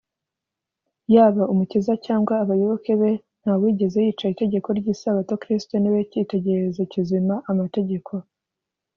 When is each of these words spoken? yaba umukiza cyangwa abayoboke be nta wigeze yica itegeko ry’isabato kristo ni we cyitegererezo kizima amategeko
yaba 1.13 1.43
umukiza 1.53 1.93
cyangwa 2.05 2.33
abayoboke 2.43 2.93
be 3.01 3.11
nta 3.41 3.53
wigeze 3.61 3.97
yica 4.05 4.25
itegeko 4.33 4.67
ry’isabato 4.79 5.33
kristo 5.43 5.73
ni 5.79 5.89
we 5.93 5.99
cyitegererezo 6.11 6.81
kizima 6.91 7.35
amategeko 7.51 8.11